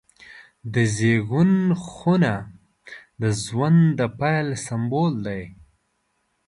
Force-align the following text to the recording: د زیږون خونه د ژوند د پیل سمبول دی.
د 0.73 0.75
زیږون 0.95 1.51
خونه 1.91 2.33
د 3.21 3.23
ژوند 3.43 3.81
د 3.99 4.01
پیل 4.19 4.47
سمبول 4.65 5.13
دی. 5.27 5.43